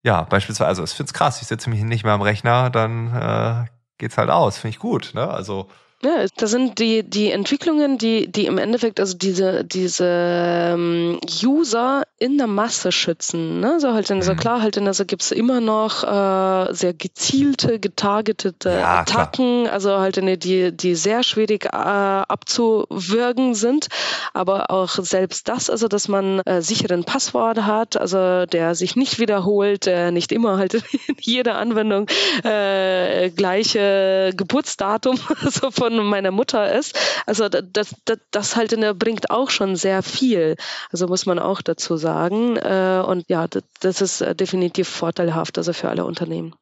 ja, 0.04 0.22
beispielsweise, 0.22 0.68
also 0.68 0.84
ich 0.84 0.92
finde 0.92 1.10
es 1.10 1.14
krass, 1.14 1.42
ich 1.42 1.48
sitze 1.48 1.68
mich 1.68 1.82
nicht 1.82 2.04
mehr 2.04 2.12
am 2.12 2.22
Rechner, 2.22 2.70
dann 2.70 3.14
äh, 3.14 3.66
geht's 3.98 4.18
halt 4.18 4.30
aus, 4.30 4.56
finde 4.56 4.74
ich 4.76 4.78
gut, 4.78 5.12
ne? 5.14 5.28
Also 5.28 5.68
Ja, 6.04 6.26
das 6.36 6.50
sind 6.50 6.78
die, 6.78 7.02
die 7.02 7.30
Entwicklungen, 7.30 7.96
die, 7.96 8.30
die 8.30 8.44
im 8.44 8.58
Endeffekt 8.58 9.00
also 9.00 9.16
diese, 9.16 9.64
diese 9.64 10.06
ähm, 10.06 11.18
User 11.42 12.02
in 12.18 12.36
der 12.36 12.46
Masse 12.46 12.92
schützen. 12.92 13.60
Ne? 13.60 13.80
So 13.80 13.94
halt 13.94 14.10
in, 14.10 14.20
so 14.20 14.32
mhm. 14.32 14.36
klar, 14.36 14.60
halt 14.60 14.76
in, 14.76 14.86
also 14.86 15.06
gibt 15.06 15.22
es 15.22 15.32
immer 15.32 15.60
noch 15.60 16.04
äh, 16.04 16.74
sehr 16.74 16.92
gezielte, 16.92 17.80
getargetete 17.80 18.68
ja, 18.68 19.00
Attacken, 19.00 19.62
klar. 19.62 19.72
also 19.72 19.98
halt 19.98 20.18
in, 20.18 20.38
die, 20.38 20.76
die 20.76 20.94
sehr 20.94 21.22
schwierig 21.22 21.64
äh, 21.64 21.68
abzuwürgen 21.68 23.54
sind. 23.54 23.88
Aber 24.34 24.70
auch 24.70 24.90
selbst 24.90 25.48
das, 25.48 25.70
also 25.70 25.88
dass 25.88 26.08
man 26.08 26.40
äh, 26.40 26.60
sicheren 26.60 27.04
Passwort 27.04 27.62
hat, 27.62 27.96
also 27.96 28.44
der 28.44 28.74
sich 28.74 28.94
nicht 28.94 29.18
wiederholt, 29.18 29.86
der 29.86 30.10
nicht 30.10 30.32
immer 30.32 30.58
halt 30.58 30.74
in 31.06 31.16
jeder 31.18 31.56
Anwendung 31.56 32.08
äh, 32.42 33.30
gleiche 33.30 34.32
Geburtsdatum 34.36 35.18
so 35.48 35.70
von 35.70 35.93
von 35.98 36.06
meiner 36.06 36.30
Mutter 36.30 36.72
ist. 36.72 36.98
Also 37.26 37.48
das, 37.48 37.94
das, 38.04 38.18
das 38.30 38.56
halt 38.56 38.72
der 38.72 38.94
bringt 38.94 39.30
auch 39.30 39.50
schon 39.50 39.76
sehr 39.76 40.02
viel. 40.02 40.56
Also 40.90 41.06
muss 41.06 41.26
man 41.26 41.38
auch 41.38 41.62
dazu 41.62 41.96
sagen. 41.96 42.56
Äh, 42.56 43.02
und 43.06 43.28
ja, 43.28 43.46
das 43.80 44.00
ist 44.00 44.20
äh, 44.20 44.34
definitiv 44.34 44.88
vorteilhaft, 44.88 45.58
also 45.58 45.72
für 45.72 45.88
alle 45.88 46.04
Unternehmen. 46.04 46.54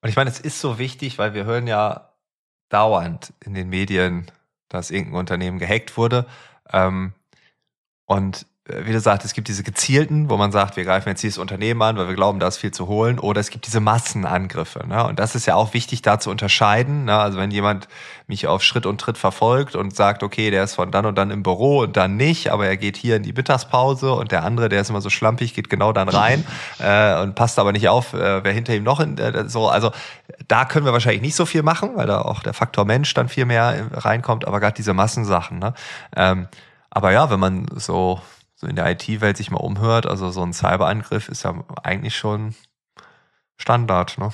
Und 0.00 0.08
ich 0.08 0.16
meine, 0.16 0.30
es 0.30 0.40
ist 0.40 0.60
so 0.60 0.78
wichtig, 0.78 1.18
weil 1.18 1.34
wir 1.34 1.44
hören 1.44 1.66
ja 1.66 2.12
dauernd 2.68 3.32
in 3.44 3.54
den 3.54 3.68
Medien, 3.68 4.30
dass 4.68 4.90
irgendein 4.90 5.20
Unternehmen 5.20 5.58
gehackt 5.58 5.96
wurde. 5.96 6.26
Ähm, 6.72 7.12
und 8.06 8.46
wie 8.68 8.92
du 8.92 9.00
sagst, 9.00 9.24
es 9.24 9.32
gibt 9.32 9.48
diese 9.48 9.62
gezielten, 9.62 10.28
wo 10.28 10.36
man 10.36 10.52
sagt, 10.52 10.76
wir 10.76 10.84
greifen 10.84 11.08
jetzt 11.08 11.22
dieses 11.22 11.38
Unternehmen 11.38 11.80
an, 11.80 11.96
weil 11.96 12.08
wir 12.08 12.14
glauben, 12.14 12.38
da 12.38 12.48
ist 12.48 12.58
viel 12.58 12.70
zu 12.70 12.86
holen. 12.86 13.18
Oder 13.18 13.40
es 13.40 13.48
gibt 13.50 13.66
diese 13.66 13.80
Massenangriffe. 13.80 14.86
Ne? 14.86 15.06
Und 15.06 15.18
das 15.18 15.34
ist 15.34 15.46
ja 15.46 15.54
auch 15.54 15.72
wichtig, 15.72 16.02
da 16.02 16.18
zu 16.18 16.30
unterscheiden. 16.30 17.06
Ne? 17.06 17.16
Also 17.16 17.38
wenn 17.38 17.50
jemand 17.50 17.88
mich 18.26 18.46
auf 18.46 18.62
Schritt 18.62 18.84
und 18.84 19.00
Tritt 19.00 19.16
verfolgt 19.16 19.74
und 19.74 19.96
sagt, 19.96 20.22
okay, 20.22 20.50
der 20.50 20.64
ist 20.64 20.74
von 20.74 20.90
dann 20.90 21.06
und 21.06 21.16
dann 21.16 21.30
im 21.30 21.42
Büro 21.42 21.78
und 21.80 21.96
dann 21.96 22.16
nicht, 22.16 22.52
aber 22.52 22.66
er 22.66 22.76
geht 22.76 22.98
hier 22.98 23.16
in 23.16 23.22
die 23.22 23.32
Mittagspause 23.32 24.12
und 24.12 24.32
der 24.32 24.44
andere, 24.44 24.68
der 24.68 24.82
ist 24.82 24.90
immer 24.90 25.00
so 25.00 25.08
schlampig, 25.08 25.54
geht 25.54 25.70
genau 25.70 25.94
dann 25.94 26.10
rein 26.10 26.44
äh, 26.78 27.22
und 27.22 27.34
passt 27.34 27.58
aber 27.58 27.72
nicht 27.72 27.88
auf, 27.88 28.12
äh, 28.12 28.44
wer 28.44 28.52
hinter 28.52 28.74
ihm 28.74 28.84
noch 28.84 29.00
in, 29.00 29.16
äh, 29.16 29.48
so. 29.48 29.68
Also 29.68 29.92
da 30.46 30.66
können 30.66 30.84
wir 30.84 30.92
wahrscheinlich 30.92 31.22
nicht 31.22 31.36
so 31.36 31.46
viel 31.46 31.62
machen, 31.62 31.92
weil 31.94 32.06
da 32.06 32.20
auch 32.20 32.42
der 32.42 32.52
Faktor 32.52 32.84
Mensch 32.84 33.14
dann 33.14 33.30
viel 33.30 33.46
mehr 33.46 33.88
reinkommt. 33.92 34.46
Aber 34.46 34.60
gerade 34.60 34.74
diese 34.74 34.92
Massensachen. 34.92 35.58
Ne? 35.58 35.72
Ähm, 36.14 36.48
aber 36.90 37.12
ja, 37.12 37.30
wenn 37.30 37.40
man 37.40 37.66
so 37.76 38.20
so 38.60 38.66
in 38.66 38.74
der 38.74 38.90
IT-Welt 38.90 39.36
sich 39.36 39.52
mal 39.52 39.58
umhört, 39.58 40.06
also 40.06 40.30
so 40.30 40.42
ein 40.42 40.52
Cyberangriff 40.52 41.28
ist 41.28 41.44
ja 41.44 41.64
eigentlich 41.84 42.16
schon 42.16 42.56
Standard, 43.56 44.18
ne? 44.18 44.32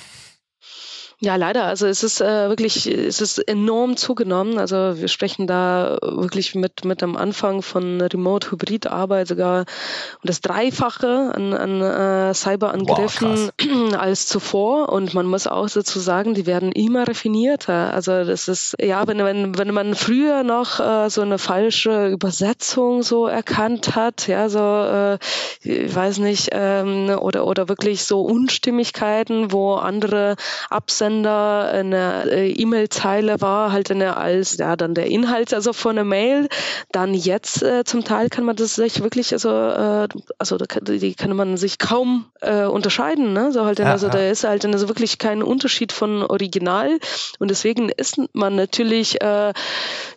Ja, 1.21 1.37
leider. 1.37 1.64
Also 1.64 1.87
es 1.87 2.02
ist 2.02 2.21
äh, 2.21 2.49
wirklich, 2.49 2.87
es 2.87 3.21
ist 3.21 3.38
enorm 3.38 3.97
zugenommen. 3.97 4.59
Also 4.59 5.00
wir 5.00 5.09
sprechen 5.09 5.47
da 5.47 5.99
wirklich 6.02 6.54
mit, 6.54 6.85
mit 6.85 7.02
am 7.02 7.16
Anfang 7.16 7.62
von 7.62 8.00
Remote-Hybrid-Arbeit 8.00 9.28
sogar 9.28 9.61
um 9.61 10.26
das 10.26 10.40
Dreifache 10.40 11.33
an, 11.35 11.54
an 11.54 11.80
äh, 11.80 12.35
Cyberangriffen 12.35 13.50
Boah, 13.56 13.99
als 13.99 14.26
zuvor. 14.26 14.90
Und 14.90 15.14
man 15.14 15.26
muss 15.26 15.47
auch 15.47 15.71
dazu 15.71 16.00
sagen, 16.00 16.35
die 16.35 16.47
werden 16.47 16.73
immer 16.73 17.09
raffinierter. 17.09 17.94
Also 17.94 18.25
das 18.25 18.49
ist, 18.49 18.76
ja, 18.80 19.06
wenn, 19.06 19.18
wenn, 19.18 19.56
wenn 19.56 19.73
man 19.73 19.94
früher 19.94 20.42
noch 20.42 20.80
äh, 20.80 21.09
so 21.11 21.23
eine 21.23 21.38
falsche 21.38 22.09
Übersetzung 22.09 23.02
so 23.02 23.26
erkannt 23.26 23.94
hat, 23.94 24.26
ja, 24.26 24.49
so, 24.49 24.59
äh, 24.59 25.18
ich 25.64 25.94
weiß 25.94 26.18
nicht, 26.18 26.50
ähm, 26.52 27.11
oder, 27.11 27.47
oder 27.47 27.68
wirklich 27.68 28.04
so 28.04 28.23
Unstimmigkeiten, 28.23 29.52
wo 29.52 29.75
andere 29.75 30.37
Absender 30.71 31.04
Sender 31.25 31.71
eine 31.73 32.30
äh, 32.30 32.50
E-Mail-Zeile 32.52 33.40
war, 33.40 33.73
halt 33.73 33.90
eine 33.90 34.16
als 34.16 34.56
ja 34.56 34.76
dann 34.76 34.94
der 34.94 35.06
Inhalt 35.06 35.52
also 35.54 35.73
von 35.73 35.92
einer 35.92 36.04
Mail. 36.04 36.49
Dann 36.92 37.14
jetzt 37.14 37.62
äh, 37.62 37.85
zum 37.85 38.04
Teil 38.04 38.28
kann 38.28 38.44
man 38.44 38.56
das 38.56 38.75
sich 38.75 39.02
wirklich 39.02 39.33
also 39.33 39.50
äh, 39.50 40.09
also 40.38 40.56
die 40.59 41.14
kann 41.14 41.35
man 41.37 41.56
sich 41.56 41.78
kaum 41.78 42.26
äh, 42.40 42.64
unterscheiden. 42.64 43.33
Ne? 43.33 43.52
So 43.52 43.64
halt 43.64 43.78
ja, 43.78 43.90
also 43.90 44.06
ja. 44.06 44.12
da 44.12 44.18
ist 44.28 44.44
halt 44.44 44.64
also 44.64 44.88
wirklich 44.88 45.18
kein 45.18 45.42
Unterschied 45.42 45.92
von 45.92 46.23
Original 46.23 46.99
und 47.38 47.50
deswegen 47.50 47.88
ist 47.90 48.21
man 48.33 48.56
natürlich 48.56 49.21
äh, 49.23 49.52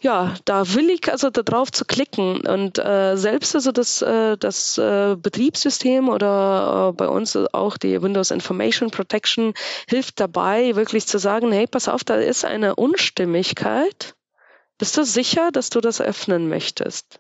ja 0.01 0.34
da 0.46 0.74
willig 0.74 1.12
also 1.12 1.30
darauf 1.30 1.72
zu 1.72 1.86
klicken 1.86 2.48
und 2.48 2.80
äh, 2.80 3.16
selbst 3.16 3.56
also 3.56 3.72
das 3.72 4.01
äh, 4.01 4.38
das 4.38 4.77
äh, 4.77 5.16
Betriebssystem 5.38 6.10
oder 6.10 6.89
äh, 6.89 6.94
bei 6.98 7.08
uns 7.08 7.38
auch 7.53 7.77
die 7.77 8.01
Windows 8.01 8.32
Information 8.32 8.89
Protection 8.89 9.53
hilft 9.88 10.20
dabei 10.20 10.75
wirklich 10.75 11.06
zu 11.06 11.20
sagen, 11.20 11.51
hey, 11.51 11.67
pass 11.67 11.88
auf, 11.88 12.03
da 12.03 12.15
ist 12.15 12.44
eine 12.44 12.75
Unstimmigkeit. 12.75 14.15
Bist 14.79 14.98
du 14.98 15.03
sicher, 15.03 15.51
dass 15.51 15.70
du 15.70 15.79
das 15.79 16.01
öffnen 16.01 16.50
möchtest? 16.50 17.20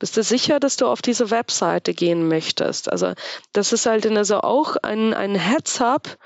Bist 0.00 0.16
du 0.16 0.24
sicher, 0.24 0.58
dass 0.58 0.76
du 0.76 0.88
auf 0.88 1.00
diese 1.00 1.30
Webseite 1.30 1.94
gehen 1.94 2.26
möchtest? 2.26 2.90
Also 2.90 3.12
das 3.52 3.72
ist 3.72 3.86
halt 3.86 4.04
also 4.04 4.40
auch 4.40 4.74
ein, 4.82 5.14
ein 5.14 5.36
Heads-up. 5.36 6.18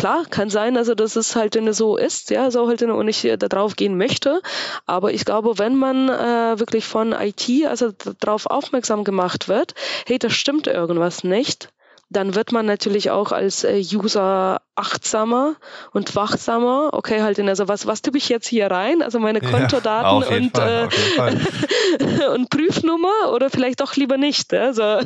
Klar, 0.00 0.24
kann 0.30 0.48
sein, 0.48 0.78
also 0.78 0.94
dass 0.94 1.14
es 1.14 1.36
halt 1.36 1.58
so 1.74 1.98
ist, 1.98 2.30
ja, 2.30 2.50
so 2.50 2.66
halt 2.68 2.80
und 2.80 3.08
ich 3.08 3.20
da 3.20 3.48
drauf 3.48 3.76
gehen 3.76 3.98
möchte. 3.98 4.40
Aber 4.86 5.12
ich 5.12 5.26
glaube, 5.26 5.58
wenn 5.58 5.76
man 5.76 6.08
äh, 6.08 6.58
wirklich 6.58 6.86
von 6.86 7.12
IT 7.12 7.46
also 7.66 7.92
darauf 8.18 8.46
aufmerksam 8.46 9.04
gemacht 9.04 9.48
wird, 9.48 9.74
hey, 10.06 10.18
da 10.18 10.30
stimmt 10.30 10.68
irgendwas 10.68 11.22
nicht, 11.22 11.68
dann 12.08 12.34
wird 12.34 12.50
man 12.50 12.64
natürlich 12.64 13.10
auch 13.10 13.30
als 13.30 13.62
äh, 13.64 13.76
User 13.76 14.62
achtsamer 14.74 15.56
und 15.92 16.16
wachsamer. 16.16 16.88
Okay, 16.94 17.20
halt 17.20 17.38
in 17.38 17.50
also 17.50 17.68
was 17.68 17.86
was 17.86 18.00
tippe 18.00 18.16
ich 18.16 18.30
jetzt 18.30 18.48
hier 18.48 18.70
rein? 18.70 19.02
Also 19.02 19.18
meine 19.18 19.42
Kontodaten 19.42 20.22
ja, 20.22 20.36
und 20.38 20.56
Fall, 20.56 20.88
äh, 21.98 22.26
und 22.34 22.48
Prüfnummer 22.48 23.34
oder 23.34 23.50
vielleicht 23.50 23.80
doch 23.82 23.96
lieber 23.96 24.16
nicht. 24.16 24.54
Also 24.54 25.00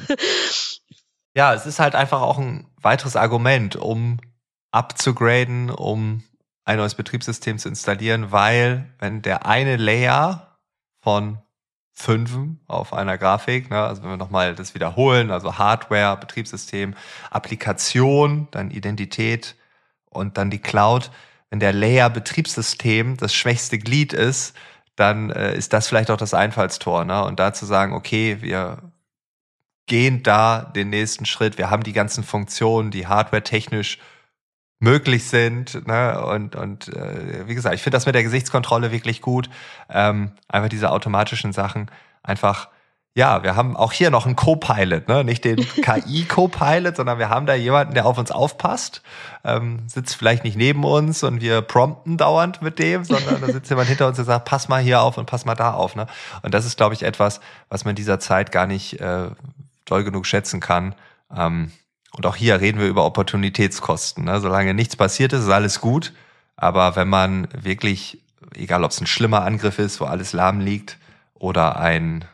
ja, 1.35 1.53
es 1.53 1.67
ist 1.67 1.81
halt 1.81 1.97
einfach 1.97 2.23
auch 2.23 2.39
ein 2.39 2.69
weiteres 2.81 3.17
Argument, 3.17 3.75
um 3.75 4.21
abzugraden, 4.75 5.71
um 5.71 6.23
ein 6.65 6.79
neues 6.79 6.95
Betriebssystem 6.95 7.59
zu 7.59 7.69
installieren, 7.69 8.33
weil 8.33 8.93
wenn 8.99 9.23
der 9.23 9.47
eine 9.47 9.77
Layer 9.77 10.59
von 11.01 11.39
Fünfen 11.97 12.61
auf 12.67 12.93
einer 12.93 13.17
Grafik. 13.17 13.71
Ne? 13.71 13.81
Also 13.81 14.03
wenn 14.03 14.11
wir 14.11 14.17
nochmal 14.17 14.57
das 14.57 14.75
wiederholen, 14.75 15.31
also 15.31 15.59
Hardware, 15.59 16.17
Betriebssystem, 16.17 16.95
Applikation, 17.31 18.49
dann 18.51 18.73
Identität 18.73 19.55
und 20.11 20.37
dann 20.37 20.51
die 20.51 20.59
Cloud. 20.59 21.13
Wenn 21.51 21.61
der 21.61 21.73
Layer 21.73 22.11
Betriebssystem 22.11 23.17
das 23.17 23.33
schwächste 23.33 23.79
Glied 23.79 24.13
ist, 24.13 24.57
dann 24.97 25.31
äh, 25.31 25.57
ist 25.57 25.73
das 25.73 25.87
vielleicht 25.87 26.11
auch 26.11 26.17
das 26.17 26.35
Einfallstor. 26.35 27.05
Ne? 27.05 27.25
Und 27.25 27.39
da 27.39 27.53
zu 27.53 27.65
sagen, 27.65 27.93
okay, 27.93 28.39
wir 28.41 28.79
gehen 29.87 30.25
da 30.25 30.63
den 30.63 30.91
nächsten 30.91 31.27
Schritt, 31.27 31.59
wir 31.59 31.71
haben 31.71 31.85
die 31.85 31.93
ganzen 31.93 32.25
Funktionen, 32.25 32.91
die 32.91 33.07
hardware-technisch 33.07 33.99
möglich 34.79 35.29
sind. 35.29 35.87
Ne? 35.87 36.25
Und, 36.25 36.57
und 36.57 36.89
äh, 36.89 37.47
wie 37.47 37.55
gesagt, 37.55 37.75
ich 37.75 37.83
finde 37.83 37.97
das 37.97 38.07
mit 38.07 38.15
der 38.15 38.23
Gesichtskontrolle 38.23 38.93
wirklich 38.93 39.21
gut. 39.21 39.49
Ähm, 39.91 40.33
einfach 40.49 40.69
diese 40.69 40.91
automatischen 40.91 41.53
Sachen 41.53 41.91
einfach. 42.23 42.69
Ja, 43.17 43.45
wir 43.45 43.55
haben 43.55 43.77
auch 43.77 43.93
hier 43.93 44.11
noch 44.11 44.27
einen 44.27 44.35
Co-Pilot, 44.35 45.07
ne? 45.07 45.23
nicht 45.23 45.45
den 45.45 45.59
KI-Co-Pilot, 45.83 46.97
sondern 46.97 47.21
wir 47.21 47.29
haben 47.29 47.47
da 47.47 47.55
jemanden, 47.55 47.95
der 47.95 48.07
auf 48.07 48.19
uns 48.19 48.33
aufpasst, 48.33 49.03
ähm, 49.45 49.85
sitzt 49.87 50.17
vielleicht 50.17 50.43
nicht 50.43 50.57
neben 50.57 50.83
uns 50.83 51.23
und 51.23 51.41
wir 51.41 51.63
prompten 51.63 52.17
dauernd 52.17 52.61
mit 52.61 52.81
dem, 52.81 53.05
sondern 53.05 53.41
da 53.41 53.47
sitzt 53.47 53.71
jemand 53.71 53.87
hinter 53.87 54.09
uns, 54.09 54.17
der 54.17 54.25
sagt, 54.25 54.47
pass 54.47 54.67
mal 54.67 54.83
hier 54.83 55.01
auf 55.01 55.17
und 55.17 55.27
pass 55.27 55.45
mal 55.45 55.55
da 55.55 55.75
auf. 55.75 55.95
Ne? 55.95 56.09
Und 56.43 56.55
das 56.55 56.67
ist, 56.67 56.77
glaube 56.77 56.95
ich, 56.95 57.05
etwas, 57.05 57.39
was 57.69 57.85
man 57.85 57.91
in 57.91 57.97
dieser 57.97 58.19
Zeit 58.19 58.51
gar 58.51 58.67
nicht 58.67 59.01
äh, 59.01 59.29
doll 59.85 60.03
genug 60.03 60.27
schätzen 60.27 60.59
kann. 60.59 60.97
Ähm, 61.33 61.71
und 62.17 62.27
auch 62.27 62.37
hier 62.37 62.61
reden 62.61 62.79
wir 62.79 62.87
über 62.87 63.05
Opportunitätskosten. 63.05 64.25
Ne? 64.25 64.41
Solange 64.41 64.75
nichts 64.75 64.97
passiert 64.97 65.33
ist, 65.33 65.45
ist 65.45 65.51
alles 65.51 65.81
gut. 65.81 66.13
Aber 66.57 66.95
wenn 66.95 67.09
man 67.09 67.49
wirklich, 67.53 68.23
egal 68.55 68.85
ob 68.85 68.93
es 68.93 69.01
ein 69.01 69.07
schlimmer 69.07 69.43
Angriff 69.43 69.79
ist, 69.79 70.01
wo 70.01 70.05
alles 70.05 70.33
lahm 70.33 70.61
liegt, 70.61 70.99
oder 71.35 71.79
ein 71.79 72.25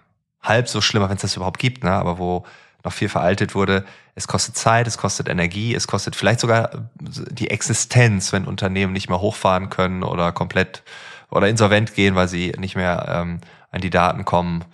halb 0.43 0.69
so 0.69 0.81
schlimmer, 0.81 1.09
wenn 1.09 1.17
es 1.17 1.23
das 1.23 1.37
überhaupt 1.37 1.59
gibt, 1.59 1.83
ne? 1.83 1.91
aber 1.91 2.19
wo 2.19 2.45
noch 2.85 2.93
viel 2.93 3.09
veraltet 3.09 3.55
wurde, 3.55 3.85
es 4.15 4.29
kostet 4.29 4.57
Zeit, 4.57 4.87
es 4.87 4.99
kostet 4.99 5.29
Energie, 5.29 5.75
es 5.75 5.87
kostet 5.87 6.17
vielleicht 6.17 6.41
sogar 6.41 6.89
die 7.01 7.51
Existenz, 7.51 8.33
wenn 8.33 8.45
Unternehmen 8.45 8.93
nicht 8.93 9.09
mehr 9.09 9.21
hochfahren 9.21 9.71
können 9.71 10.03
oder 10.03 10.33
komplett 10.33 10.83
oder 11.31 11.49
insolvent 11.49 11.95
gehen, 11.95 12.15
weil 12.15 12.29
sie 12.29 12.53
nicht 12.59 12.77
mehr 12.77 13.07
ähm, 13.09 13.41
an 13.71 13.81
die 13.81 13.91
Daten 13.91 14.25
kommen, 14.25 14.65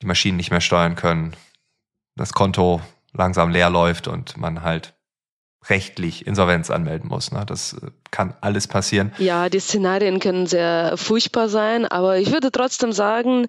die 0.00 0.06
Maschinen 0.06 0.36
nicht 0.36 0.50
mehr 0.50 0.60
steuern 0.60 0.96
können, 0.96 1.34
das 2.16 2.32
Konto 2.32 2.80
langsam 3.12 3.50
leer 3.50 3.70
läuft 3.70 4.08
und 4.08 4.36
man 4.36 4.62
halt 4.62 4.94
rechtlich 5.68 6.26
Insolvenz 6.26 6.70
anmelden 6.70 7.08
muss. 7.08 7.30
Ne? 7.30 7.44
Das 7.46 7.74
äh, 7.74 7.90
kann 8.10 8.34
alles 8.40 8.66
passieren. 8.66 9.12
Ja, 9.18 9.48
die 9.48 9.60
Szenarien 9.60 10.18
können 10.18 10.46
sehr 10.46 10.96
furchtbar 10.96 11.48
sein, 11.48 11.86
aber 11.86 12.18
ich 12.18 12.32
würde 12.32 12.50
trotzdem 12.50 12.92
sagen, 12.92 13.46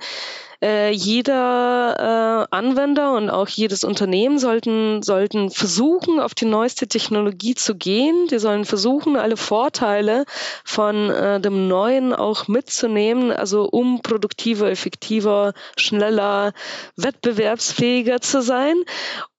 äh, 0.63 0.91
jeder 0.91 2.48
äh, 2.50 2.55
Anwender 2.55 3.15
und 3.15 3.29
auch 3.29 3.50
jedes 3.50 3.84
Unternehmen 3.84 4.39
sollten, 4.39 5.01
sollten 5.03 5.50
versuchen, 5.50 6.22
auf 6.22 6.34
die 6.36 6.46
neueste 6.46 6.88
Technologie 6.88 7.53
zu 7.53 7.75
gehen. 7.75 8.27
Die 8.32 8.39
sollen 8.39 8.63
versuchen, 8.63 9.17
alle 9.17 9.36
Vorteile 9.36 10.24
von 10.63 11.10
äh, 11.10 11.41
dem 11.41 11.67
Neuen 11.67 12.13
auch 12.13 12.48
mitzunehmen, 12.48 13.32
also 13.32 13.65
um 13.65 14.01
produktiver, 14.01 14.70
effektiver, 14.72 15.53
schneller, 15.75 16.53
wettbewerbsfähiger 16.96 18.22
zu 18.22 18.41
sein. 18.41 18.75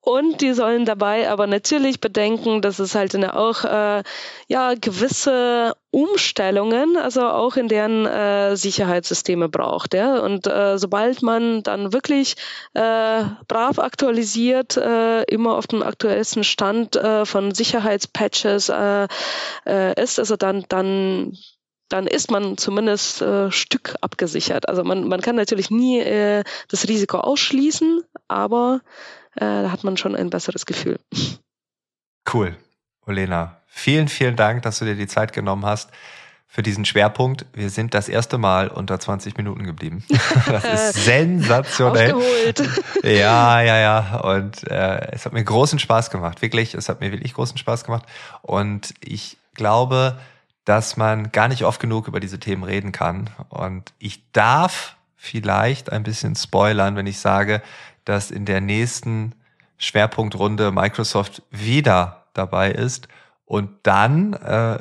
Und 0.05 0.43
die 0.43 0.53
sollen 0.53 0.85
dabei 0.85 1.31
aber 1.31 1.47
natürlich 1.47 1.99
bedenken, 1.99 2.61
dass 2.61 2.79
es 2.79 2.95
halt 2.95 3.15
eine 3.15 3.37
auch 3.37 3.65
äh, 3.65 4.03
ja 4.49 4.75
gewisse 4.75 5.73
Umstellungen, 5.91 6.99
also 6.99 7.23
auch 7.23 7.57
in 7.57 7.69
deren 7.69 8.05
äh, 8.05 8.55
Sicherheitssysteme 8.55 9.49
braucht. 9.49 9.95
Ja? 9.95 10.19
Und 10.19 10.47
äh, 10.47 10.77
sobald 10.77 11.23
man 11.23 11.63
dann 11.63 11.95
wirklich 11.95 12.35
äh, 12.75 13.25
brav 13.49 13.79
aktualisiert, 13.79 14.77
äh, 14.77 15.23
immer 15.23 15.57
auf 15.57 15.69
dem 15.69 15.83
aktuellsten 15.83 16.45
Stand 16.45 16.97
äh, 16.97 17.25
von 17.25 17.55
Sicherheitspatches 17.55 18.69
äh, 18.69 19.09
äh, 19.67 20.03
ist, 20.03 20.19
also 20.19 20.37
dann 20.37 20.67
dann 20.69 21.33
dann 21.89 22.07
ist 22.07 22.31
man 22.31 22.57
zumindest 22.57 23.23
äh, 23.23 23.51
Stück 23.51 23.95
abgesichert. 24.01 24.69
Also 24.69 24.83
man, 24.85 25.07
man 25.07 25.21
kann 25.21 25.37
natürlich 25.37 25.71
nie 25.71 26.01
äh, 26.01 26.43
das 26.69 26.89
Risiko 26.89 27.19
ausschließen, 27.19 28.03
aber 28.35 28.81
äh, 29.37 29.41
da 29.41 29.71
hat 29.71 29.85
man 29.85 29.97
schon 29.97 30.17
ein 30.17 30.31
besseres 30.31 30.67
Gefühl. 30.67 30.99
Cool. 32.33 32.57
Olena, 33.07 33.61
vielen, 33.67 34.09
vielen 34.09 34.37
Dank, 34.37 34.63
dass 34.63 34.79
du 34.79 34.85
dir 34.85 34.97
die 34.97 35.07
Zeit 35.07 35.33
genommen 35.33 35.65
hast 35.65 35.91
für 36.47 36.63
diesen 36.63 36.85
Schwerpunkt. 36.85 37.47
Wir 37.53 37.69
sind 37.69 37.95
das 37.95 38.09
erste 38.09 38.39
Mal 38.39 38.69
unter 38.69 38.99
20 38.99 39.37
Minuten 39.37 39.65
geblieben. 39.65 40.05
Das 40.47 40.65
ist 40.65 41.05
sensationell. 41.05 42.13
Aufgeholt. 42.13 42.63
Ja, 43.03 43.61
ja, 43.61 43.79
ja. 43.79 44.21
Und 44.21 44.67
äh, 44.71 45.13
es 45.13 45.25
hat 45.25 45.33
mir 45.33 45.45
großen 45.45 45.79
Spaß 45.79 46.11
gemacht. 46.11 46.43
Wirklich, 46.43 46.75
es 46.75 46.89
hat 46.89 47.01
mir 47.01 47.13
wirklich 47.13 47.35
großen 47.35 47.59
Spaß 47.59 47.85
gemacht. 47.85 48.05
Und 48.43 48.95
ich 49.01 49.37
glaube, 49.55 50.19
dass 50.65 50.97
man 50.97 51.31
gar 51.33 51.49
nicht 51.49 51.65
oft 51.65 51.81
genug 51.81 52.09
über 52.09 52.21
diese 52.21 52.39
Themen 52.39 52.63
reden 52.63 52.93
kann. 52.93 53.31
Und 53.49 53.93
ich 53.99 54.23
darf 54.33 54.97
vielleicht 55.17 55.91
ein 55.91 56.03
bisschen 56.03 56.37
spoilern, 56.37 56.97
wenn 56.97 57.07
ich 57.07 57.19
sage, 57.19 57.63
dass 58.05 58.31
in 58.31 58.45
der 58.45 58.61
nächsten 58.61 59.35
Schwerpunktrunde 59.77 60.73
Microsoft 60.73 61.43
wieder 61.51 62.27
dabei 62.33 62.71
ist 62.71 63.09
und 63.45 63.71
dann 63.83 64.33
äh, 64.35 64.79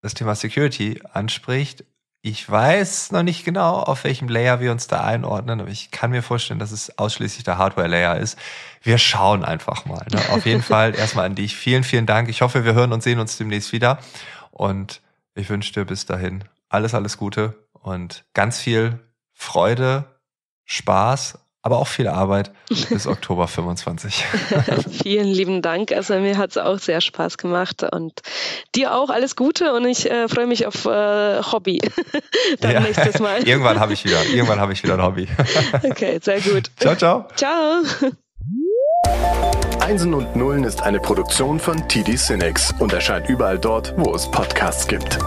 das 0.00 0.14
Thema 0.14 0.34
Security 0.34 1.00
anspricht. 1.12 1.84
Ich 2.24 2.48
weiß 2.48 3.10
noch 3.10 3.24
nicht 3.24 3.44
genau, 3.44 3.80
auf 3.80 4.04
welchem 4.04 4.28
Layer 4.28 4.60
wir 4.60 4.70
uns 4.70 4.86
da 4.86 5.02
einordnen, 5.02 5.60
aber 5.60 5.70
ich 5.70 5.90
kann 5.90 6.12
mir 6.12 6.22
vorstellen, 6.22 6.60
dass 6.60 6.70
es 6.70 6.96
ausschließlich 6.96 7.42
der 7.42 7.58
Hardware-Layer 7.58 8.16
ist. 8.18 8.38
Wir 8.80 8.98
schauen 8.98 9.44
einfach 9.44 9.86
mal. 9.86 10.06
Ne? 10.12 10.20
Auf 10.30 10.46
jeden 10.46 10.62
Fall 10.62 10.94
erstmal 10.94 11.26
an 11.26 11.34
dich. 11.34 11.56
Vielen, 11.56 11.82
vielen 11.82 12.06
Dank. 12.06 12.28
Ich 12.28 12.42
hoffe, 12.42 12.64
wir 12.64 12.74
hören 12.74 12.92
und 12.92 13.02
sehen 13.02 13.18
uns 13.18 13.38
demnächst 13.38 13.72
wieder. 13.72 13.98
Und 14.52 15.00
ich 15.34 15.48
wünsche 15.48 15.72
dir 15.72 15.84
bis 15.84 16.06
dahin 16.06 16.44
alles, 16.68 16.94
alles 16.94 17.16
Gute 17.16 17.54
und 17.72 18.24
ganz 18.34 18.60
viel 18.60 19.00
Freude, 19.32 20.04
Spaß 20.64 21.38
aber 21.62 21.78
auch 21.78 21.86
viel 21.86 22.08
Arbeit 22.08 22.50
bis 22.90 23.06
Oktober 23.06 23.48
25. 23.48 24.24
Vielen 25.02 25.28
lieben 25.28 25.62
Dank. 25.62 25.92
Also 25.92 26.18
mir 26.18 26.36
hat 26.36 26.50
es 26.50 26.58
auch 26.58 26.78
sehr 26.78 27.00
Spaß 27.00 27.38
gemacht 27.38 27.84
und 27.84 28.20
dir 28.74 28.94
auch 28.94 29.10
alles 29.10 29.36
Gute 29.36 29.72
und 29.72 29.86
ich 29.86 30.10
äh, 30.10 30.28
freue 30.28 30.46
mich 30.46 30.66
auf 30.66 30.84
äh, 30.84 31.42
Hobby. 31.42 31.80
Dann 32.60 32.72
ja. 32.72 32.80
nächstes 32.80 33.20
Mal. 33.20 33.46
irgendwann 33.46 33.80
habe 33.80 33.92
ich 33.92 34.04
wieder, 34.04 34.24
irgendwann 34.24 34.60
habe 34.60 34.72
ich 34.72 34.82
wieder 34.82 34.94
ein 34.94 35.02
Hobby. 35.02 35.28
okay, 35.82 36.18
sehr 36.20 36.40
gut. 36.40 36.70
Ciao, 36.78 36.96
ciao. 36.96 37.26
Ciao. 37.36 37.82
Einsen 39.80 40.14
und 40.14 40.36
Nullen 40.36 40.64
ist 40.64 40.82
eine 40.82 41.00
Produktion 41.00 41.58
von 41.58 41.88
TD 41.88 42.16
Cinex 42.16 42.72
und 42.78 42.92
erscheint 42.92 43.28
überall 43.28 43.58
dort, 43.58 43.94
wo 43.96 44.14
es 44.14 44.30
Podcasts 44.30 44.86
gibt. 44.86 45.18